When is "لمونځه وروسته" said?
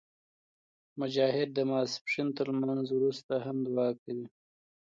2.55-3.33